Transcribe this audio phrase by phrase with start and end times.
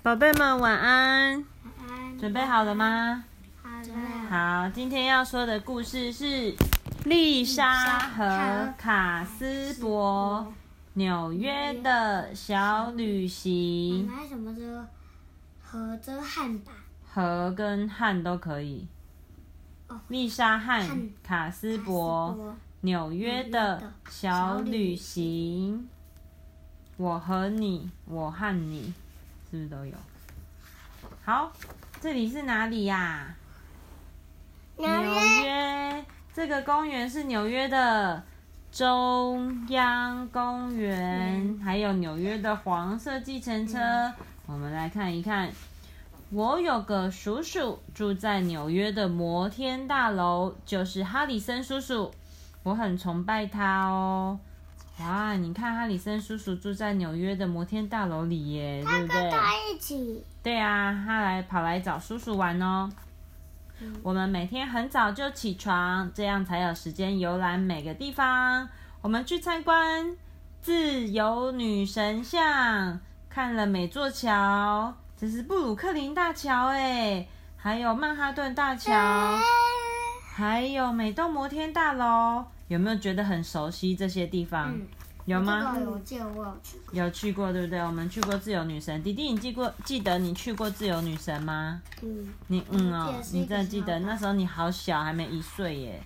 [0.00, 3.24] 宝贝们晚安，晚安准备好了吗？
[3.60, 4.62] 好了。
[4.62, 6.54] 好，今天要说的故事是
[7.04, 10.52] 丽莎和卡斯伯
[10.94, 14.86] 纽约的小旅我行，们什么的
[15.60, 16.72] 和着汉吧？
[17.12, 18.86] 和跟汉都可以
[19.88, 20.00] 哦。
[20.06, 25.88] 丽莎和汉卡斯伯纽约的小旅行，
[26.96, 28.94] 我和你，我和你，
[29.50, 29.94] 是不是都有？
[31.24, 31.52] 好，
[32.00, 33.34] 这里是哪里呀、
[34.76, 36.04] 纽纽约，
[36.34, 38.22] 这个公园是纽约的
[38.70, 43.78] 中央公园，还有纽约的黄色计程车。
[44.46, 45.50] 我们来看一看，
[46.30, 52.10] 我有个叔叔住在纽约的摩天大楼，就是哈里森叔叔，
[52.62, 54.38] 我很崇拜他哦。
[55.00, 59.30] 哇，你看哈里森叔叔住在纽约的摩天大楼里耶，对不对？
[59.72, 60.24] 一起。
[60.42, 62.90] 对啊，他来跑来找叔叔玩哦。
[63.80, 68.68] 嗯我们每天很早就起床，这样才有时间游览每个地方。
[69.00, 70.16] 我们去参观
[70.60, 72.98] 自由女神像，
[73.30, 78.92] 看了每座桥，这是布鲁克林大桥哎，还有曼哈顿大桥，
[80.34, 82.44] 还有每栋摩天大楼。
[82.68, 84.72] 有没有觉得很熟悉这些地方？
[84.72, 84.86] 嗯，
[85.24, 85.74] 有吗？
[85.74, 86.76] 这个我记得我有去。
[86.92, 87.80] 有去过，对不对？
[87.80, 89.02] 我们去过自由女神。
[89.02, 91.82] 弟弟，你记过记得你去过自由女神吗？
[92.02, 96.00] 嗯，你嗯哦你真的记得那时候你好小，还没一岁耶。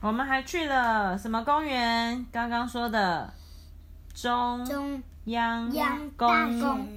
[0.00, 2.26] 我们还去了什么公园？
[2.32, 3.32] 刚刚说的
[4.12, 6.28] 中中央央公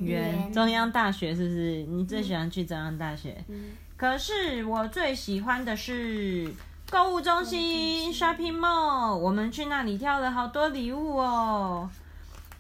[0.02, 1.84] 园，园中央大学是不是？
[1.84, 3.44] 你最喜欢去中央大学？
[3.48, 6.52] 嗯可是我最喜欢的是
[6.90, 11.90] 购物中心 shopping mall，我们去那里挑了好多礼物哦。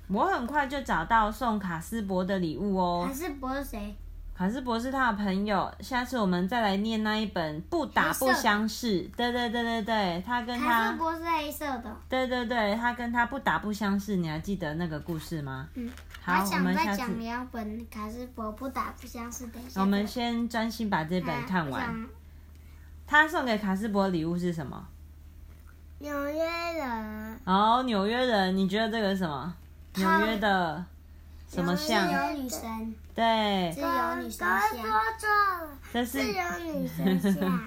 [0.07, 3.95] 我很快就找到送卡斯伯的礼物哦卡斯伯是谁？
[4.35, 9.03] 卡斯伯是他的朋友，下次我们再来念那一本《不打不相识》。
[9.15, 11.95] 对对对对对，他跟他卡他斯，伯是黑色的。
[12.09, 15.67] 对对对，他跟他不打不相识，你还记得那个故事吗？
[15.75, 15.89] 嗯。
[16.21, 19.47] 好，我想们下次再讲两本卡斯伯不打不相识。
[19.47, 19.79] 等一下。
[19.79, 22.05] 我们先专心把这本看完。
[23.07, 23.25] 完。
[23.25, 24.87] 他送给卡斯伯的礼物是什么？
[25.99, 27.39] 纽约人。
[27.45, 29.53] 哦，纽约人，你觉得这个是什么？
[29.95, 30.83] 纽他约的
[31.47, 32.13] 什么像自？
[32.13, 32.95] 由女神。
[33.13, 35.69] 对自，由女神像。
[35.93, 37.61] 这是自由女神像。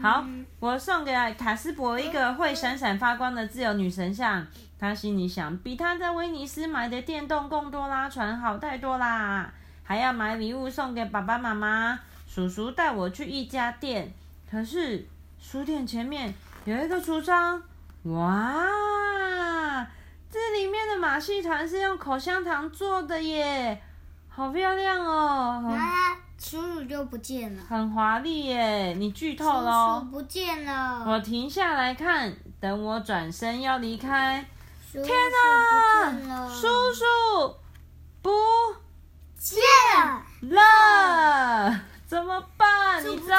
[0.00, 0.24] 好，
[0.60, 4.46] 我送给卡斯伯一个会闪闪发光的自由女神像。
[4.78, 9.50] 他心里想，比他在威尼斯买的电动贡多拉船好太多啦！
[9.82, 11.98] 还要买礼物送给爸爸妈妈。
[12.28, 14.12] 叔叔带我去一家店，
[14.50, 15.06] 可是
[15.38, 16.32] 书店前面
[16.64, 17.62] 有一个橱窗，
[18.04, 19.86] 哇！
[20.30, 23.82] 这里面的马戏团是用口香糖做的耶，
[24.28, 27.62] 好漂亮哦，很然后他叔叔就不见了。
[27.68, 28.94] 很华丽耶！
[28.98, 30.10] 你剧透叔喽叔。
[30.10, 31.04] 不见了。
[31.06, 34.46] 我停下来看，等我转身要离开，
[34.92, 36.10] 天天哪！
[36.28, 37.04] 哪叔叔
[38.20, 38.30] 不
[39.38, 39.58] 见
[40.02, 42.40] 了，了，怎么
[43.00, 43.38] 你知道，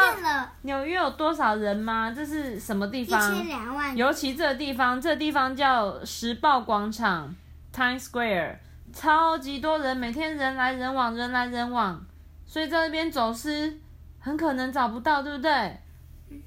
[0.62, 2.12] 纽约有多少人吗？
[2.16, 3.47] 这是什么地一方千？
[3.47, 3.95] 两万。
[3.95, 7.35] 尤其这个地方，这个地方叫时报广场
[7.73, 8.56] （Times Square），
[8.94, 12.06] 超级多人，每天人来人往，人来人往，
[12.45, 13.79] 所以在那边走失，
[14.19, 15.79] 很可能找不到，对不对？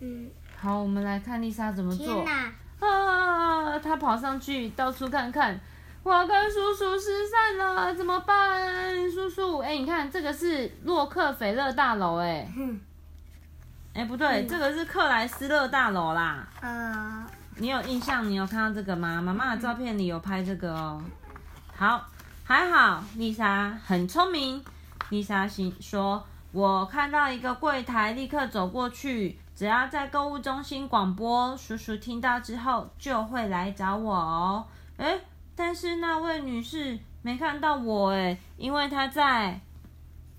[0.01, 2.23] 嗯，好，我们来看丽莎怎么做！
[2.81, 3.79] 啊！
[3.79, 5.59] 她跑上去到处看看，
[6.03, 9.11] 我跟叔叔失散了，怎么办？
[9.11, 12.81] 叔叔，哎、你看这个是洛克菲勒大楼，哎，哼，
[13.93, 16.47] 哎，不对，这个是克莱斯勒大楼啦。
[16.61, 18.29] 呃，你有印象？
[18.29, 19.21] 你有看到这个吗？
[19.21, 21.03] 妈妈的照片里有拍这个哦。
[21.75, 22.07] 好，
[22.45, 24.65] 还好，丽莎很聪明。
[25.09, 29.37] 丽莎心说：“我看到一个柜台，立刻走过去。
[29.57, 34.65] 只要在购物中心广播，叔叔听到之后就会来找我哦。”
[34.99, 35.19] 哎，
[35.57, 39.61] 但是那位女士没看到我哎，因为她在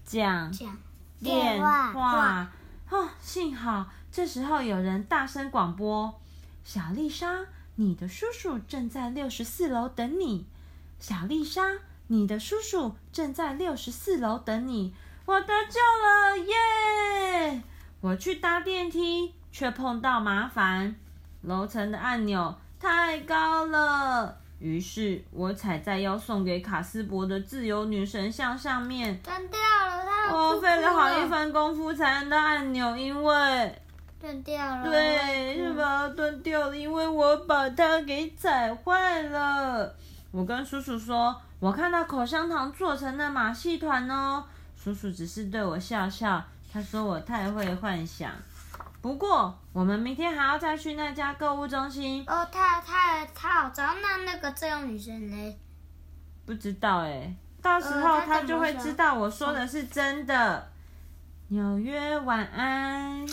[0.05, 0.77] 讲讲
[1.19, 2.47] 电话话。
[2.91, 6.13] 哦，幸好这时候有人大声广播
[6.65, 7.45] ：“小丽莎，
[7.75, 10.45] 你的叔叔正在六十四楼等你。
[10.99, 14.93] 小丽莎，你的叔叔正在六十四楼等你。
[15.25, 17.63] 我得救了，耶！
[18.01, 20.93] 我去搭电梯，却碰到麻烦，
[21.43, 24.37] 楼层的按钮太高了。
[24.59, 29.17] 于是我踩在要送给卡斯伯的自由女神像上面。
[29.23, 29.90] 断掉了，
[30.55, 33.81] 我费了好一番功夫才按到按钮，因为
[34.19, 34.83] 断掉了。
[34.83, 39.93] 对，是把它断掉了，因为我把它给踩坏了。
[40.31, 44.43] 我跟叔叔说，我看到口香糖做成的马戏团哦。
[44.75, 48.31] 叔叔只是对我笑笑，他说我太会幻想。
[49.01, 52.23] 不过，我们明天还要再去那家购物中心。
[52.27, 55.55] 哦，他他他好找那那个这样女生呢？
[56.45, 60.71] 不知道哎、到时候他就会知道我说的是真的。
[61.49, 63.27] 纽约晚安。